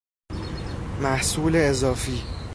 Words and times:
محصول 1.01 1.55
اضافی 1.55 2.23